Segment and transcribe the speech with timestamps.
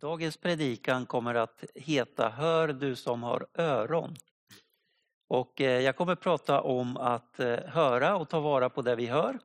[0.00, 4.16] Dagens predikan kommer att heta Hör du som har öron.
[5.28, 9.06] Och eh, jag kommer prata om att eh, höra och ta vara på det vi
[9.06, 9.38] hör.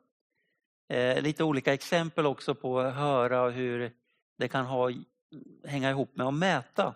[0.89, 3.92] Eh, lite olika exempel också på att höra och hur
[4.38, 4.92] det kan ha,
[5.63, 6.96] hänga ihop med att mäta.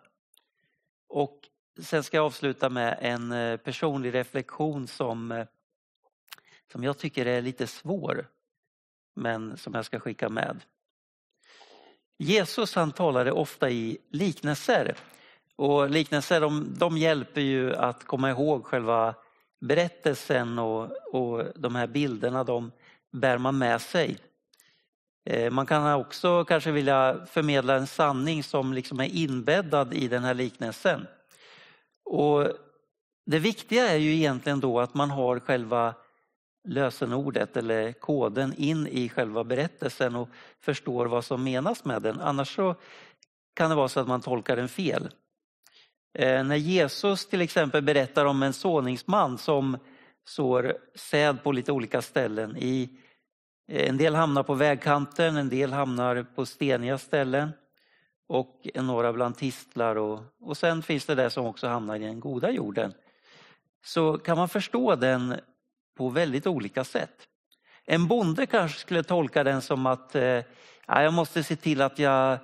[1.07, 1.39] Och
[1.81, 5.45] sen ska jag avsluta med en personlig reflektion som,
[6.71, 8.27] som jag tycker är lite svår
[9.15, 10.61] men som jag ska skicka med.
[12.17, 14.95] Jesus han talade ofta i liknelser.
[15.55, 19.15] Och liknelser de, de hjälper ju att komma ihåg själva
[19.59, 22.71] berättelsen och, och de här bilderna de
[23.11, 24.17] bär man med sig.
[25.25, 30.23] Eh, man kan också kanske vilja förmedla en sanning som liksom är inbäddad i den
[30.23, 31.07] här liknelsen.
[32.05, 32.47] Och
[33.25, 35.93] det viktiga är ju egentligen då att man har själva
[36.67, 42.21] lösenordet eller koden in i själva berättelsen och förstår vad som menas med den.
[42.21, 42.75] Annars så
[43.53, 45.09] kan det vara så att man tolkar den fel.
[46.13, 49.77] Eh, när Jesus till exempel berättar om en såningsman som
[50.25, 52.57] sår säd på lite olika ställen.
[52.57, 52.89] I,
[53.67, 57.49] eh, en del hamnar på vägkanten, en del hamnar på steniga ställen
[58.27, 62.19] och några bland tistlar och, och sen finns det det som också hamnar i den
[62.19, 62.93] goda jorden.
[63.83, 65.35] Så kan man förstå den
[65.97, 67.27] på väldigt olika sätt.
[67.85, 70.43] En bonde kanske skulle tolka den som att eh,
[70.87, 72.39] jag måste se till att jag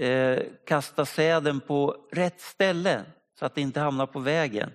[0.00, 3.02] eh, kastar säden på rätt ställe
[3.38, 4.70] så att det inte hamnar på vägen.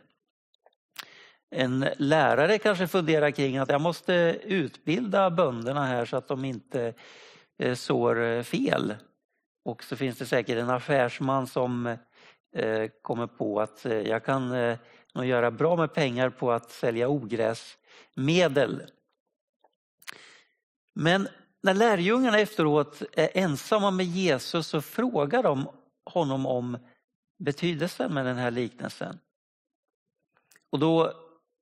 [1.51, 4.13] En lärare kanske funderar kring att jag måste
[4.43, 6.93] utbilda bönderna här så att de inte
[7.59, 8.95] eh, sår eh, fel.
[9.65, 11.85] Och så finns det säkert en affärsman som
[12.55, 14.77] eh, kommer på att eh, jag kan eh,
[15.13, 17.77] nog göra bra med pengar på att sälja ogräs
[18.13, 18.91] medel.
[20.93, 21.27] Men
[21.61, 25.69] när lärjungarna efteråt är ensamma med Jesus så frågar de
[26.05, 26.77] honom om
[27.37, 29.19] betydelsen med den här liknelsen.
[30.69, 31.13] Och då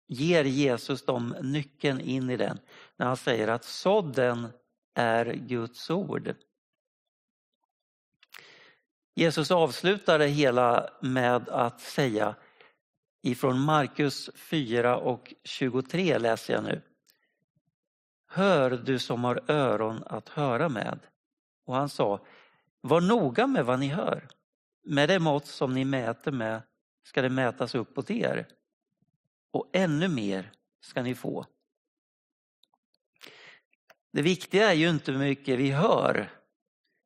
[0.08, 2.60] ger Jesus dem nyckeln in i den
[2.96, 4.48] när han säger att sådden
[4.94, 6.36] är Guds ord.
[9.16, 12.36] Jesus avslutar det hela med att säga
[13.22, 16.82] Ifrån Markus 4 och 23 läser jag nu.
[18.28, 21.00] Hör du som har öron att höra med.
[21.66, 22.26] Och han sa,
[22.82, 24.28] var noga med vad ni hör.
[24.84, 26.62] Med det mått som ni mäter med
[27.04, 28.48] ska det mätas uppåt er.
[29.52, 30.52] Och ännu mer
[30.82, 31.46] ska ni få.
[34.12, 36.30] Det viktiga är ju inte hur mycket vi hör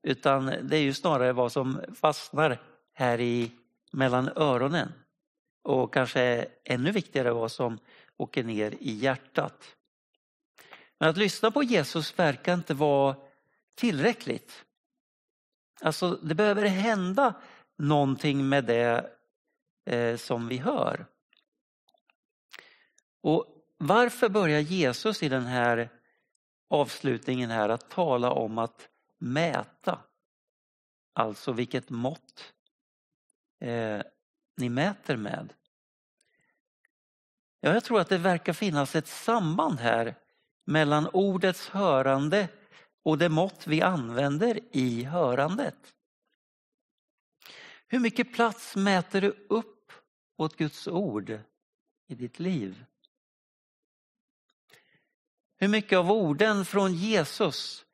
[0.03, 2.61] utan det är ju snarare vad som fastnar
[2.93, 3.51] här i
[3.91, 4.91] mellan öronen
[5.61, 7.79] och kanske ännu viktigare vad som
[8.17, 9.75] åker ner i hjärtat.
[10.97, 13.15] Men att lyssna på Jesus verkar inte vara
[13.75, 14.65] tillräckligt.
[15.81, 17.33] Alltså det behöver hända
[17.77, 19.11] någonting med det
[19.85, 21.05] eh, som vi hör.
[23.21, 23.45] Och
[23.77, 25.89] varför börjar Jesus i den här
[26.69, 29.99] avslutningen här att tala om att mäta?
[31.13, 32.53] Alltså vilket mått
[33.59, 34.01] eh,
[34.57, 35.53] ni mäter med.
[37.59, 40.15] Ja, jag tror att det verkar finnas ett samband här
[40.65, 42.47] mellan ordets hörande
[43.03, 45.93] och det mått vi använder i hörandet.
[47.87, 49.91] Hur mycket plats mäter du upp
[50.37, 51.39] åt Guds ord
[52.07, 52.85] i ditt liv?
[55.57, 57.85] Hur mycket av orden från Jesus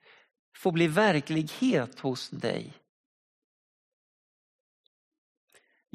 [0.56, 2.74] får bli verklighet hos dig?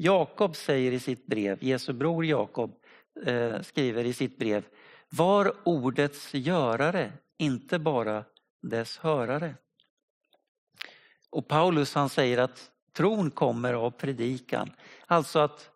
[0.03, 2.75] Jakob säger i sitt brev, Jesu bror Jakob
[3.25, 4.65] eh, skriver i sitt brev,
[5.09, 8.23] var ordets görare, inte bara
[8.61, 9.55] dess hörare.
[11.29, 14.71] Och Paulus han säger att tron kommer av predikan,
[15.07, 15.69] alltså att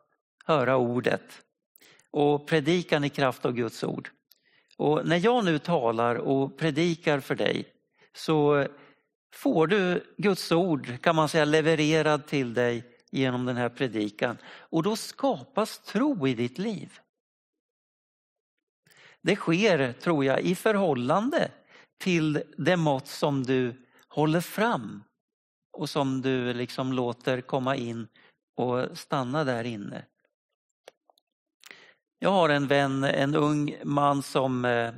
[0.45, 1.41] höra ordet.
[2.11, 4.09] Och predikan i kraft av Guds ord.
[4.77, 7.67] Och när jag nu talar och predikar för dig
[8.15, 8.67] så
[9.33, 14.37] får du Guds ord kan man säga levererad till dig genom den här predikan.
[14.45, 16.99] Och då skapas tro i ditt liv.
[19.21, 21.51] Det sker, tror jag, i förhållande
[21.97, 25.03] till det mått som du håller fram
[25.73, 28.07] och som du liksom låter komma in
[28.55, 30.05] och stanna där inne.
[32.19, 34.93] Jag har en vän, en ung man som eh,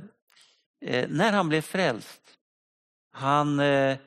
[0.80, 2.38] eh när han blev frälst,
[3.12, 3.98] han eh,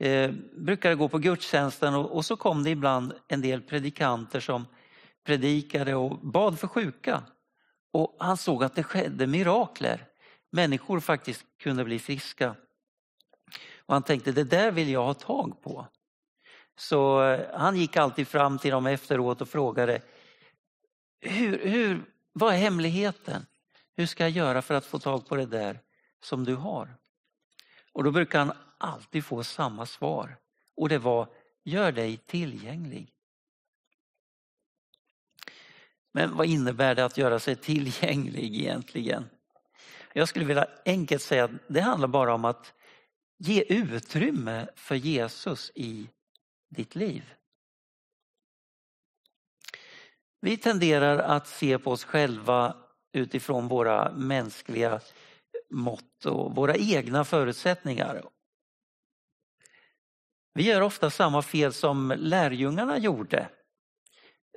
[0.00, 4.66] eh, brukade gå på gudstjänsten och, och så kom det ibland en del predikanter som
[5.24, 7.22] predikade och bad för sjuka.
[7.92, 10.06] Och han såg att det skedde mirakler.
[10.50, 12.54] Människor faktiskt kunde bli friska.
[13.86, 15.86] Och han tänkte det där vill jag ha tag på.
[16.78, 20.02] Så eh, han gick alltid fram till dem efteråt och frågade
[21.20, 23.46] hur, hur, vad är hemligheten?
[23.96, 25.80] Hur ska jag göra för att få tag på det där
[26.22, 26.94] som du har?
[27.92, 30.36] Och då brukar han alltid få samma svar.
[30.76, 31.28] Och det var,
[31.64, 33.12] gör dig tillgänglig.
[36.12, 39.30] Men vad innebär det att göra sig tillgänglig egentligen?
[40.12, 42.74] Jag skulle vilja enkelt säga att det handlar bara om att
[43.38, 46.08] ge utrymme för Jesus i
[46.68, 47.34] ditt liv.
[50.40, 52.76] Vi tenderar att se på oss själva
[53.12, 55.00] utifrån våra mänskliga
[55.70, 58.22] mått och våra egna förutsättningar.
[60.60, 63.48] Vi gör ofta samma fel som lärjungarna gjorde.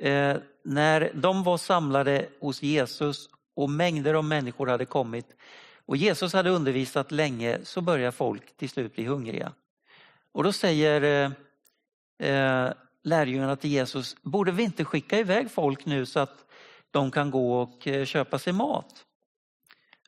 [0.02, 5.26] Eh, när de var samlade hos Jesus och mängder av människor hade kommit
[5.86, 9.54] och Jesus hade undervisat länge så börjar folk till slut bli hungriga.
[10.32, 11.02] Och då säger
[12.20, 12.74] eh, eh,
[13.04, 16.46] lärjungarna till Jesus, borde vi inte skicka iväg folk nu så att
[16.92, 19.06] de kan gå och eh, köpa sig mat?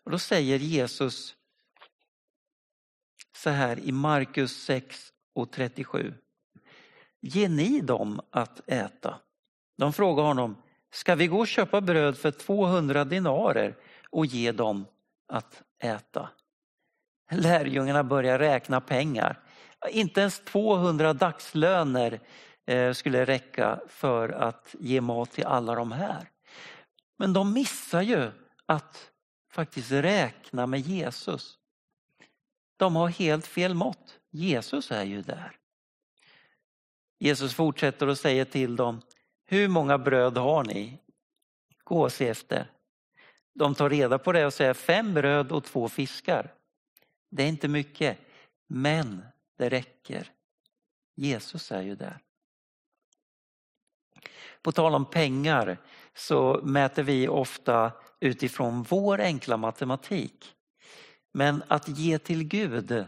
[0.03, 1.35] Och då säger Jesus
[3.35, 6.13] så här i Markus 6 och 37.
[7.21, 9.19] Ge ni dem att äta?
[9.77, 10.55] De frågar honom,
[10.93, 13.75] ska vi gå och köpa bröd för 200 dinarer
[14.09, 14.85] och ge dem
[15.27, 16.29] att äta?
[17.31, 19.39] Lärjungarna börjar räkna pengar.
[19.89, 22.19] Inte ens 200 dagslöner
[22.65, 26.29] eh, skulle räcka för att ge mat till alla de här.
[27.17, 28.31] Men de missar ju
[28.65, 29.11] att
[29.51, 31.57] faktiskt räkna med Jesus.
[32.77, 34.19] De har helt fel mått.
[34.29, 35.57] Jesus är ju där.
[37.19, 39.01] Jesus fortsätter och säger till dem,
[39.45, 40.99] hur många bröd har ni?
[41.83, 42.71] Gå och se efter.
[43.53, 46.53] De tar reda på det och säger fem bröd och två fiskar.
[47.29, 48.17] Det är inte mycket,
[48.67, 49.25] men
[49.57, 50.31] det räcker.
[51.15, 52.21] Jesus är ju där.
[54.61, 55.77] På tal om pengar
[56.13, 60.55] så mäter vi ofta utifrån vår enkla matematik.
[61.37, 63.05] Men att ge till Gud,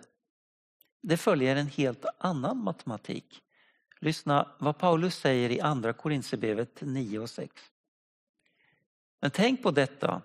[1.02, 3.42] det följer en helt annan matematik.
[4.00, 7.54] Lyssna vad Paulus säger i andra Korinthierbrevet 9 och 6.
[9.22, 10.22] Men tänk på detta.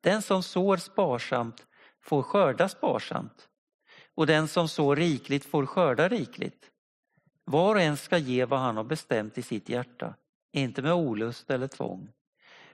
[0.00, 1.66] Den som sår sparsamt
[2.00, 3.48] får skörda sparsamt
[4.14, 6.70] och den som sår rikligt får skörda rikligt.
[7.44, 10.14] Var och en ska ge vad han har bestämt i sitt hjärta,
[10.52, 12.08] inte med olust eller tvång.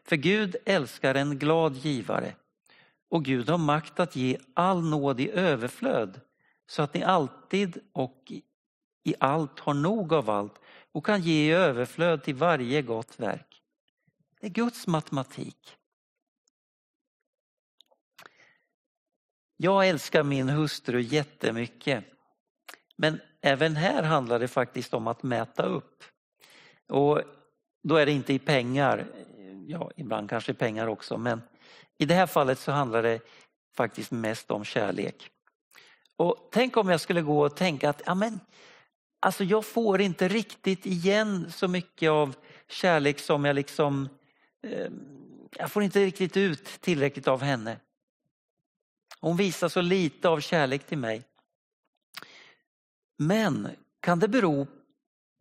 [0.04, 2.34] För Gud älskar en glad givare
[3.08, 6.20] och Gud har makt att ge all nåd i överflöd
[6.66, 8.32] så att ni alltid och
[9.04, 10.60] i allt har nog av allt
[10.92, 13.62] och kan ge i överflöd till varje gott verk.
[14.40, 15.76] Det är Guds matematik.
[19.56, 22.04] Jag älskar min hustru jättemycket.
[22.96, 26.04] Men även här handlar det faktiskt om att mäta upp.
[26.88, 27.22] Och
[27.82, 29.06] då är det inte i pengar,
[29.66, 31.40] ja ibland kanske pengar också, men
[31.98, 33.20] i det här fallet så handlar det
[33.74, 35.30] faktiskt mest om kärlek.
[36.16, 38.40] Och tänk om jag skulle gå och tänka att amen,
[39.20, 42.36] alltså jag får inte riktigt igen så mycket av
[42.68, 44.08] kärlek som jag liksom,
[44.62, 44.90] eh,
[45.50, 47.76] jag får inte riktigt ut tillräckligt av henne.
[49.20, 51.22] Hon visar så lite av kärlek till mig.
[53.16, 53.68] Men
[54.00, 54.66] kan det bero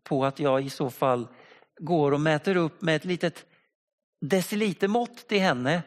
[0.04, 1.28] på att jag i så fall
[1.80, 3.46] går och mäter upp med ett litet
[4.22, 5.84] decilitermått till henne.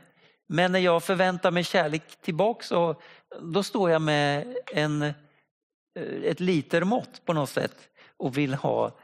[0.47, 3.01] Men när jag förväntar mig kärlek tillbaks så
[3.41, 5.13] då står jag med en, eh,
[6.23, 8.99] ett litermått på något sätt och vill ha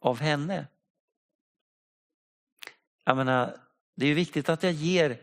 [0.00, 0.66] av henne.
[3.04, 3.56] Jag menar,
[3.96, 5.20] det är viktigt att jag ger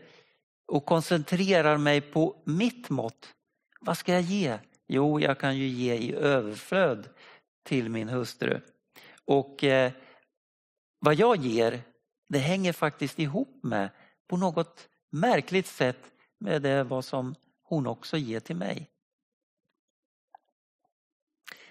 [0.66, 3.34] och koncentrerar mig på mitt mått.
[3.80, 4.58] Vad ska jag ge?
[4.86, 7.08] Jo, jag kan ju ge i överflöd
[7.62, 8.60] till min hustru.
[9.24, 9.92] Och eh,
[10.98, 11.80] vad jag ger,
[12.28, 13.90] det hänger faktiskt ihop med,
[14.28, 18.90] på något märkligt sätt, med det vad som hon också ger till mig.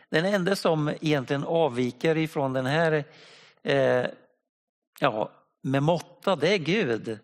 [0.10, 3.04] Den enda som egentligen avviker ifrån den här
[3.64, 4.06] eh,
[5.00, 5.32] ja,
[5.62, 7.20] med måtta, det är Gud.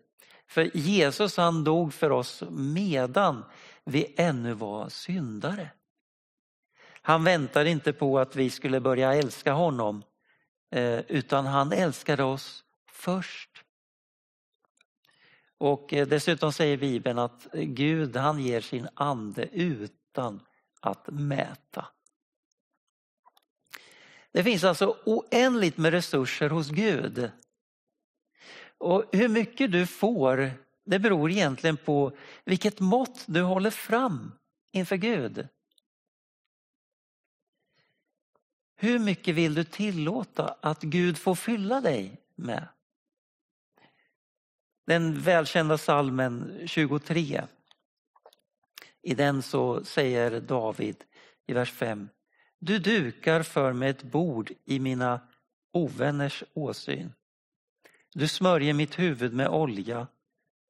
[0.47, 3.45] För Jesus han dog för oss medan
[3.83, 5.69] vi ännu var syndare.
[7.01, 10.03] Han väntade inte på att vi skulle börja älska honom
[10.71, 13.54] eh, utan han älskade oss först.
[15.57, 20.41] Och eh, dessutom säger Bibeln att Gud han ger sin ande utan
[20.79, 21.87] att mäta.
[24.31, 27.31] Det finns alltså oändligt med resurser hos Gud.
[28.77, 30.51] Och hur mycket du får,
[30.85, 34.31] det beror egentligen på vilket mått du håller fram
[34.71, 35.47] inför Gud.
[38.75, 42.67] Hur mycket vill du tillåta att Gud får fylla dig med?
[44.85, 47.43] Den välkända salmen 23.
[49.01, 51.03] I den så säger David
[51.47, 52.09] i vers 5.
[52.59, 55.19] Du dukar för mig ett bord i mina
[55.71, 57.13] ovänners åsyn.
[58.13, 60.07] Du smörjer mitt huvud med olja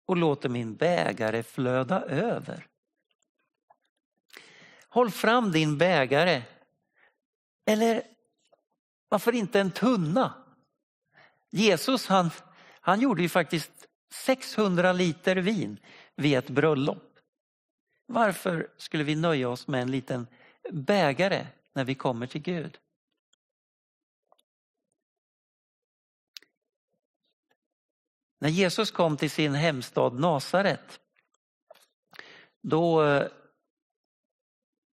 [0.06, 2.68] och låter min bägare flöda över.
[4.90, 6.44] Håll fram din bägare.
[7.66, 8.04] Eller
[9.10, 10.34] varför inte en tunna?
[11.52, 12.30] Jesus han,
[12.82, 15.80] han gjorde ju faktiskt 600 liter vin
[16.16, 17.20] vid ett bröllop.
[18.06, 20.28] Varför skulle vi nöja oss med en liten
[20.72, 22.78] bägare när vi kommer till Gud?
[28.40, 31.00] När Jesus kom till sin hemstad Nasaret
[32.62, 33.28] då eh,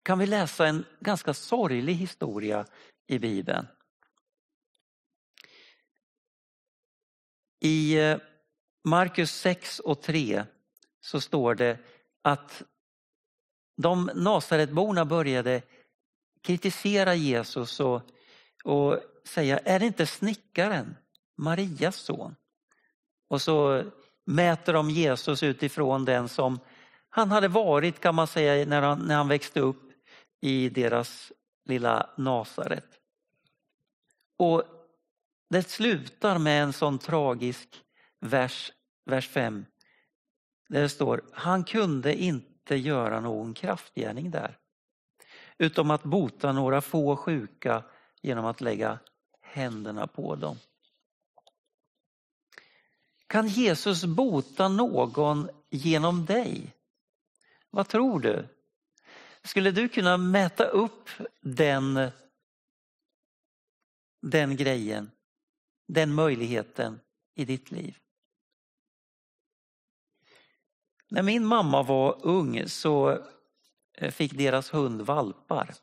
[0.04, 2.66] kan vi läsa en ganska sorglig historia
[3.08, 3.68] i Bibeln.
[7.60, 8.18] I eh,
[8.84, 10.44] Markus 6 och 3
[11.02, 11.78] så står det
[12.22, 12.64] att
[13.78, 15.62] de Nasaretborna började
[16.42, 18.02] kritisera Jesus och,
[18.64, 20.96] och säga, är det inte snickaren,
[21.38, 22.36] Marias son?
[23.28, 23.84] Och så
[24.26, 26.60] mäter de Jesus utifrån den som
[27.10, 29.92] han hade varit kan man säga när han, när han växte upp
[30.42, 31.32] i deras
[31.66, 32.86] lilla Nasaret.
[34.38, 34.64] Och
[35.50, 37.84] det slutar med en sån tragisk
[38.22, 38.72] vers,
[39.06, 39.66] vers 5.
[40.70, 44.58] Där det står, han kunde inte göra någon kraftgärning där.
[45.58, 47.84] Utom att bota några få sjuka
[48.22, 49.00] genom att lägga
[49.42, 50.58] händerna på dem.
[53.28, 56.76] Kan Jesus bota någon genom dig?
[57.70, 58.48] Vad tror du?
[59.44, 61.10] Skulle du kunna mäta upp
[61.42, 62.12] den,
[64.22, 65.12] den grejen,
[65.88, 67.00] den möjligheten
[67.36, 67.98] i ditt liv?
[71.12, 73.20] När min mamma var ung så
[73.98, 75.74] eh, fick deras hund valpar.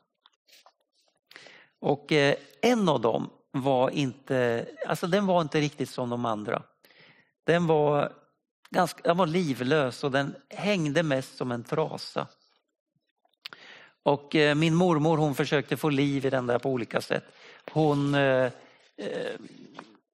[1.79, 6.63] Och eh, en av dem var inte, alltså den var inte riktigt som de andra.
[7.43, 8.13] Den var,
[8.69, 12.27] ganska, den var livlös och den hängde mest som en trasa.
[14.03, 17.23] Och eh, min mormor hon försökte få liv i den där på olika sätt.
[17.71, 18.51] Hon eh,
[18.97, 19.35] eh,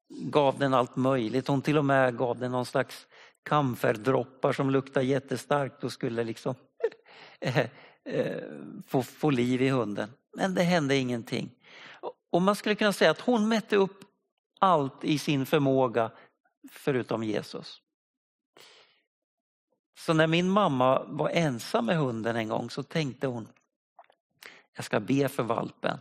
[0.10, 1.48] gav den allt möjligt.
[1.48, 3.08] Hon till och med gav den någon slags
[3.46, 6.56] kamferdroppar som luktade jättestarkt och skulle liksom
[7.40, 7.66] eh,
[8.06, 8.44] eh,
[8.88, 10.10] få, få liv i hunden.
[10.38, 11.52] Men det hände ingenting.
[12.30, 14.00] Och man skulle kunna säga att hon mätte upp
[14.60, 16.12] allt i sin förmåga
[16.72, 17.82] förutom Jesus.
[19.98, 23.48] Så när min mamma var ensam med hunden en gång så tänkte hon,
[24.76, 26.00] jag ska be för valpen.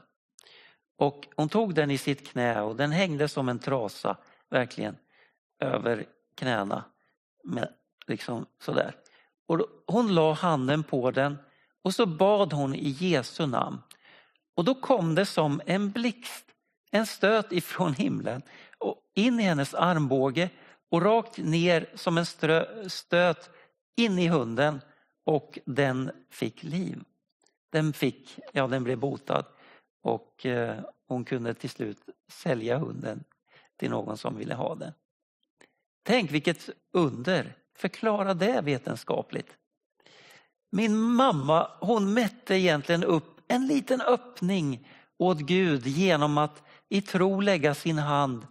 [0.97, 4.17] Och hon tog den i sitt knä och den hängde som en trasa,
[4.51, 4.97] verkligen,
[5.61, 6.85] över knäna.
[7.45, 7.69] Med,
[8.07, 8.95] liksom sådär.
[9.47, 11.39] Och då, hon la handen på den
[11.83, 13.79] och så bad hon i Jesu namn.
[14.55, 16.45] Och då kom det som en blixt,
[16.91, 18.43] en stöt ifrån himlen
[18.79, 20.51] och in i hennes armbåge
[20.91, 23.51] och rakt ner som en strö, stöt
[23.97, 24.81] in i hunden
[25.25, 27.05] och den fick liv.
[27.73, 29.45] Den fick, ja den blev botad
[30.03, 31.99] och eh, hon kunde till slut
[32.29, 33.25] sälja hunden
[33.77, 34.93] till någon som ville ha den.
[36.05, 37.57] Tänk vilket under!
[37.77, 39.57] Förklara det vetenskapligt.
[40.71, 47.41] Min mamma hon mätte egentligen upp en liten öppning åt Gud genom att i tro
[47.41, 48.47] lägga sin hand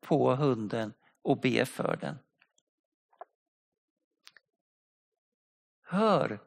[0.00, 2.18] på hunden och be för den.
[5.82, 6.38] Hör,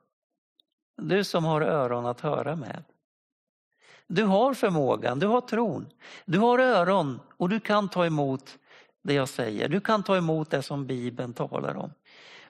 [0.97, 2.83] du som har öron att höra med.
[4.07, 5.89] Du har förmågan, du har tron,
[6.25, 8.57] du har öron och du kan ta emot
[9.03, 9.69] det jag säger.
[9.69, 11.93] Du kan ta emot det som Bibeln talar om.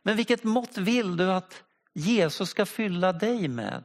[0.03, 1.63] Men vilket mått vill du att
[1.93, 3.83] Jesus ska fylla dig med?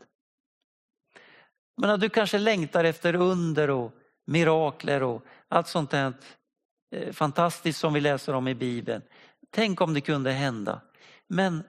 [1.76, 3.92] Men du kanske längtar efter under och
[4.24, 6.12] mirakler och allt sånt där
[6.90, 9.02] eh, fantastiskt som vi läser om i Bibeln.
[9.50, 10.80] Tänk om det kunde hända.
[11.26, 11.62] Men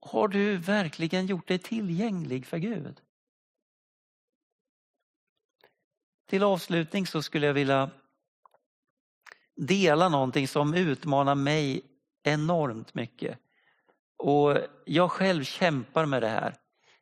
[0.00, 3.00] har du verkligen gjort dig tillgänglig för Gud?
[6.26, 7.90] Till avslutning så skulle jag vilja
[9.66, 11.82] dela någonting som utmanar mig
[12.22, 13.38] enormt mycket.
[14.18, 16.54] Och jag själv kämpar med det här.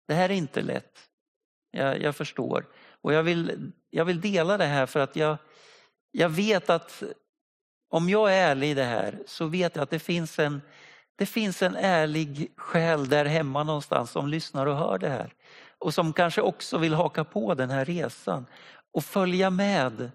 [0.08, 0.98] Det här är inte lätt.
[1.70, 2.66] Jag, jag förstår.
[3.00, 5.36] Och jag vill, jag vill dela det här för att jag,
[6.10, 7.02] jag vet att
[7.90, 10.62] om jag är ärlig i det här så vet jag att det finns en,
[11.16, 15.34] det finns en ärlig själ där hemma någonstans som lyssnar och hör det här.
[15.78, 18.46] Och som kanske också vill haka på den här resan.
[18.92, 20.10] och följa med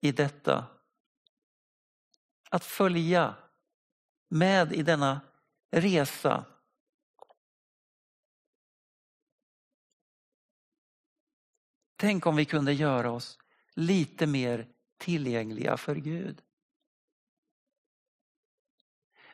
[0.00, 0.64] i detta.
[2.50, 3.34] Att följa
[4.28, 5.20] med i denna
[5.70, 6.44] resa.
[11.96, 13.38] Tänk om vi kunde göra oss
[13.74, 16.42] lite mer tillgängliga för Gud.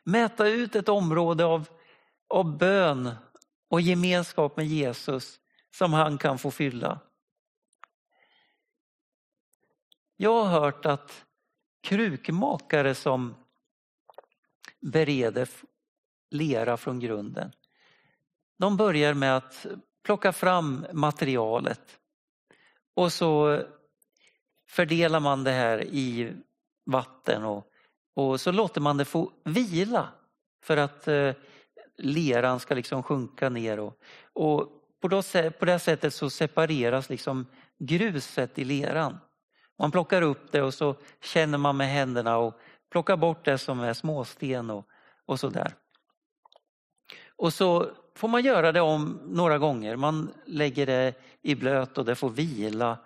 [0.03, 1.69] Mäta ut ett område av,
[2.27, 3.15] av bön
[3.67, 5.39] och gemenskap med Jesus
[5.71, 6.99] som han kan få fylla.
[10.15, 11.25] Jag har hört att
[11.83, 13.35] krukmakare som
[14.81, 15.49] bereder
[16.31, 17.51] lera från grunden,
[18.59, 19.65] de börjar med att
[20.03, 21.99] plocka fram materialet
[22.95, 23.61] och så
[24.67, 26.33] fördelar man det här i
[26.85, 27.67] vatten och,
[28.15, 30.09] och så låter man det få vila
[30.63, 31.33] för att eh,
[31.97, 33.79] leran ska liksom sjunka ner.
[33.79, 33.99] Och,
[34.33, 34.69] och
[35.01, 35.21] på, då,
[35.59, 37.45] på det sättet så separeras liksom
[37.79, 39.17] gruset i leran.
[39.79, 42.59] Man plockar upp det och så känner man med händerna och
[42.91, 44.87] plockar bort det som är småsten och,
[45.25, 45.73] och sådär.
[47.35, 49.95] Och så får man göra det om några gånger.
[49.95, 52.97] Man lägger det i blöt och det får vila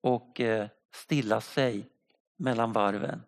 [0.00, 1.86] och eh, stilla sig
[2.36, 3.22] mellan varven.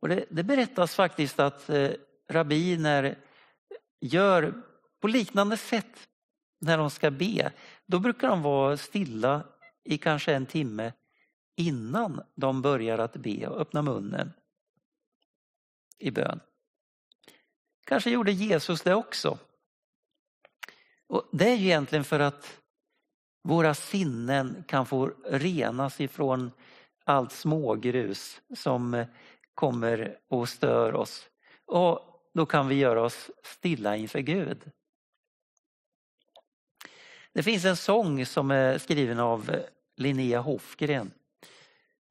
[0.00, 1.90] Och det, det berättas faktiskt att eh,
[2.30, 3.18] rabbiner
[4.00, 4.54] gör
[5.00, 6.08] på liknande sätt
[6.60, 7.52] när de ska be.
[7.86, 9.42] Då brukar de vara stilla
[9.84, 10.92] i kanske en timme
[11.56, 14.32] innan de börjar att be och öppna munnen
[15.98, 16.40] i bön.
[17.86, 19.38] Kanske gjorde Jesus det också.
[21.06, 22.60] Och Det är ju egentligen för att
[23.42, 26.50] våra sinnen kan få renas ifrån
[27.04, 29.04] allt smågrus som
[29.54, 31.28] kommer och stör oss.
[31.66, 34.70] Och då kan vi göra oss stilla inför Gud.
[37.32, 39.56] Det finns en sång som är skriven av
[39.96, 41.10] Linnea Hofgren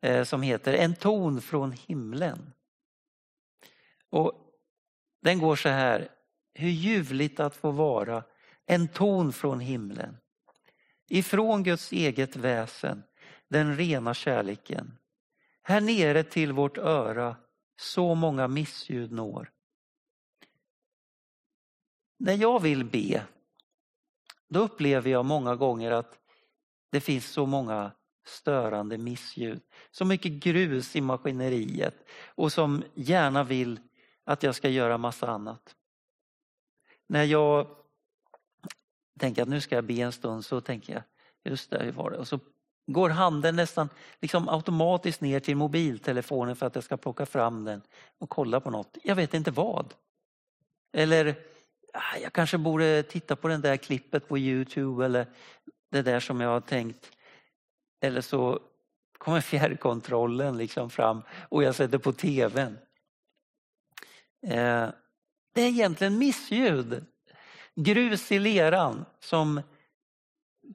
[0.04, 2.54] Eh, som heter En ton från himlen.
[4.10, 4.34] Och
[5.22, 6.10] Den går så här.
[6.54, 8.24] Hur ljuvligt att få vara
[8.66, 10.18] en ton från himlen.
[11.10, 13.04] Ifrån Guds eget väsen,
[13.48, 14.98] den rena kärleken.
[15.64, 17.36] Här nere till vårt öra
[17.76, 19.52] så många missljud når.
[22.18, 23.26] När jag vill be,
[24.48, 26.20] då upplever jag många gånger att
[26.92, 27.92] det finns så många
[28.26, 29.62] störande missljud.
[29.92, 33.80] Så mycket grus i maskineriet och som gärna vill
[34.24, 35.76] att jag ska göra massa annat.
[37.08, 37.68] När jag
[39.20, 41.04] tänker att nu ska jag be en stund så tänker jag,
[41.52, 42.18] just det, hur var det?
[42.18, 42.40] Och så
[42.88, 43.90] går handen nästan
[44.22, 47.82] liksom automatiskt ner till mobiltelefonen för att jag ska plocka fram den
[48.18, 48.98] och kolla på något.
[49.04, 49.94] Jag vet inte vad.
[50.94, 51.36] Eller
[51.94, 55.28] ah, jag kanske borde titta på det där klippet på Youtube eller
[55.92, 57.12] det där som jag har tänkt.
[58.04, 58.60] Eller så
[59.18, 62.78] kommer fjärrkontrollen liksom fram och jag sätter på tvn.
[64.48, 64.90] Eh,
[65.54, 67.06] det är egentligen missljud.
[67.76, 69.62] Grus i leran som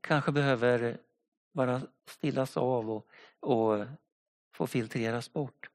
[0.00, 0.98] kanske behöver
[1.54, 3.06] bara stillas av och,
[3.40, 3.86] och
[4.54, 5.70] få filtreras bort.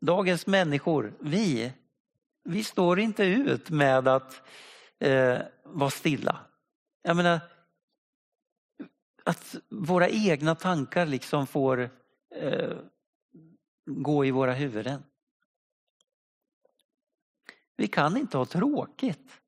[0.00, 1.72] Dagens människor, vi,
[2.44, 4.42] vi står inte ut med att
[4.98, 6.40] eh, vara stilla.
[7.02, 7.40] Jag menar,
[9.28, 11.90] att våra egna tankar liksom får
[12.34, 12.78] eh,
[13.86, 15.02] gå i våra huvuden.
[17.76, 19.40] Vi kan inte ha tråkigt.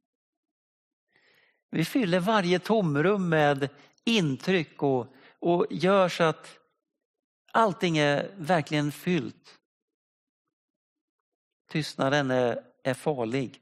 [1.70, 3.68] Vi fyller varje tomrum med
[4.04, 6.58] intryck och, och gör så att
[7.52, 9.58] allting är verkligen fyllt.
[11.68, 13.60] Tystnaden är, är farlig.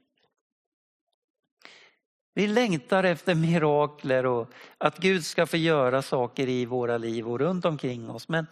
[2.33, 7.39] Vi längtar efter mirakler och att Gud ska få göra saker i våra liv och
[7.39, 8.27] runt omkring oss.
[8.27, 8.47] Men,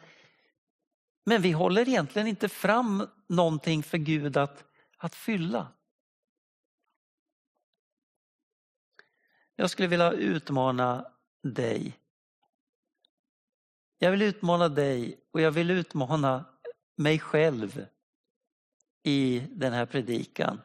[1.26, 4.64] men vi håller egentligen inte fram någonting för Gud att,
[4.98, 5.68] att fylla.
[9.56, 11.12] Jag skulle vilja utmana
[11.44, 12.00] dig.
[13.98, 16.46] Jag vill utmana dig och jag vill utmana
[16.96, 17.86] mig själv
[19.04, 20.62] i den här predikan.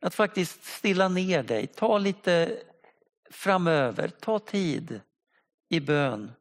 [0.00, 2.62] Att faktiskt stilla ner dig, ta lite
[3.30, 5.00] framöver, ta tid
[5.68, 6.32] i bön.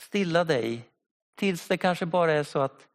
[0.00, 0.88] Stilla dig
[1.34, 2.88] tills det kanske bara är så att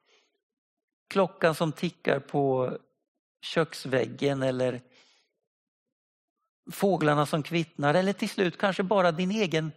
[1.08, 2.77] klockan som tickar på
[3.41, 4.82] köksväggen eller
[6.71, 9.71] fåglarna som kvittnar eller till slut kanske bara din egen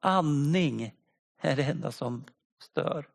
[0.00, 0.94] andning
[1.40, 2.24] är det enda som
[2.62, 3.08] stör.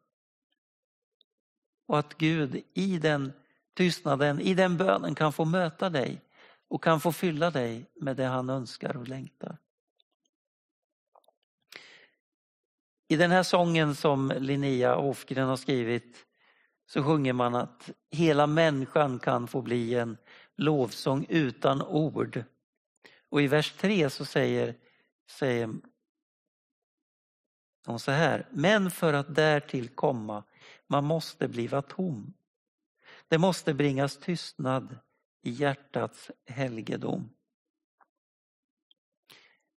[1.85, 3.33] Och att Gud i den
[3.73, 6.21] tystnaden, i den bönen kan få möta dig
[6.67, 9.57] och kan få fylla dig med det han önskar och längtar.
[13.07, 16.25] I den här sången som Linnea Hofgren har skrivit
[16.85, 20.17] så sjunger man att hela människan kan få bli en
[20.55, 22.43] lovsång utan ord.
[23.29, 24.75] Och i vers 3 så säger,
[25.29, 25.69] säger
[27.85, 30.43] hon så här, men för att därtill komma,
[30.87, 32.33] man måste bliva tom.
[33.27, 34.99] Det måste bringas tystnad
[35.41, 37.29] i hjärtats helgedom.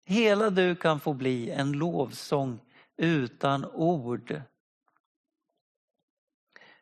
[0.04, 2.62] Hela du kan få bli en lovsång
[2.98, 4.42] utan ord.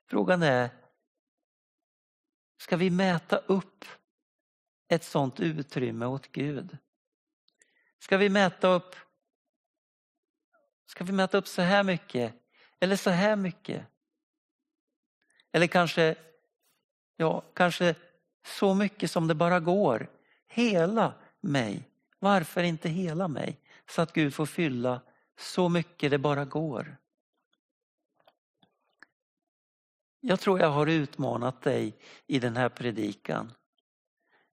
[0.07, 0.69] Frågan är,
[2.57, 3.85] ska vi mäta upp
[4.88, 6.77] ett sånt utrymme åt Gud?
[7.99, 8.95] Ska vi mäta upp
[10.85, 12.33] Ska vi mäta upp så här mycket
[12.79, 13.85] eller så här mycket?
[15.56, 16.15] Eller kanske,
[17.18, 17.96] ja, kanske
[18.46, 20.08] så mycket som det bara går.
[20.48, 21.89] Hela mig.
[22.20, 23.60] Varför inte hela mig?
[23.89, 25.02] Så att Gud får fylla
[25.38, 26.98] så mycket det bara går.
[30.20, 31.94] Jag tror jag har utmanat dig
[32.28, 33.54] i den här predikan.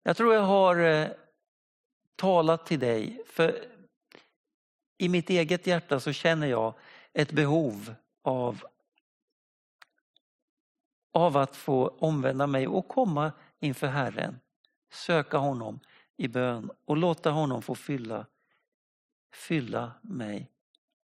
[0.03, 1.09] Jag tror jag har eh,
[2.17, 3.23] talat till dig.
[3.27, 3.65] För
[4.99, 6.75] i mitt eget hjärta så känner jag
[7.12, 8.65] ett behov av,
[11.12, 14.40] av att få omvända mig och komma inför Herren.
[14.92, 15.81] Söka honom
[16.16, 18.27] i bön och låta honom få fylla,
[19.35, 20.51] fylla mig.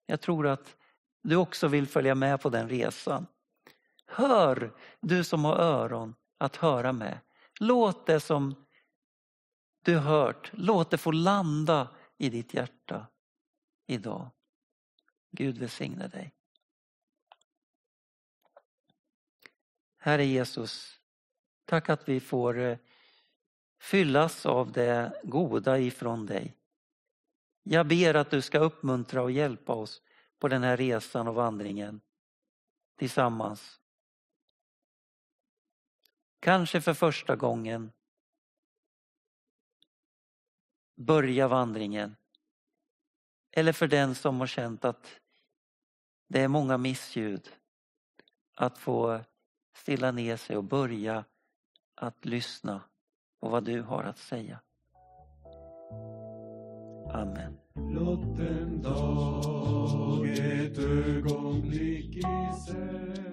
[0.06, 0.76] Jag tror att
[1.22, 3.28] du också vill följa med på den resan.
[4.06, 7.20] Hör, du som har öron att höra med.
[7.60, 8.56] Låt det som
[9.84, 13.08] du hört, låt det få landa i ditt hjärta
[13.88, 14.30] idag.
[15.32, 16.37] Gud välsigne dig.
[20.08, 21.00] Herre Jesus,
[21.66, 22.78] tack att vi får eh,
[23.80, 26.58] fyllas av det goda ifrån dig.
[27.64, 30.02] Jag ber att du ska uppmuntra och hjälpa oss
[30.40, 32.02] på den här resan och vandringen
[32.96, 33.80] tillsammans.
[36.40, 37.92] Kanske för första gången
[40.96, 42.16] börja vandringen
[43.52, 45.20] eller för den som har känt att
[46.28, 47.52] det är många missljud.
[48.54, 49.24] Att få
[49.78, 51.26] stilla ner sig och börja
[51.96, 52.82] att lyssna
[53.42, 54.60] på vad du har att säga.
[57.14, 57.58] Amen.
[57.76, 63.27] Låt en dag ett ögonblick i sig